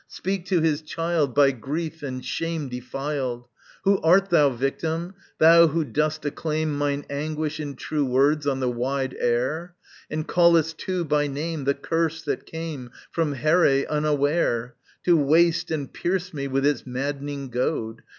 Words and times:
Speak 0.07 0.47
to 0.47 0.61
his 0.61 0.81
child 0.81 1.35
By 1.35 1.51
grief 1.51 2.01
and 2.01 2.25
shame 2.25 2.69
defiled! 2.69 3.47
Who 3.83 4.01
art 4.01 4.31
thou, 4.31 4.49
victim, 4.49 5.13
thou 5.37 5.67
who 5.67 5.85
dost 5.85 6.25
acclaim 6.25 6.75
Mine 6.75 7.05
anguish 7.07 7.59
in 7.59 7.75
true 7.75 8.05
words 8.05 8.47
on 8.47 8.61
the 8.61 8.67
wide 8.71 9.15
air, 9.19 9.75
And 10.09 10.27
callest 10.27 10.79
too 10.79 11.05
by 11.05 11.27
name 11.27 11.65
the 11.65 11.75
curse 11.75 12.23
that 12.23 12.47
came 12.47 12.89
From 13.11 13.35
Herè 13.35 13.87
unaware, 13.89 14.73
To 15.05 15.15
waste 15.15 15.69
and 15.69 15.93
pierce 15.93 16.33
me 16.33 16.47
with 16.47 16.65
its 16.65 16.83
maddening 16.83 17.49
goad? 17.51 18.01